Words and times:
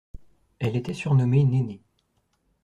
Elle 0.57 0.77
était 0.77 0.95
surnommée 0.95 1.43
Néné. 1.43 1.79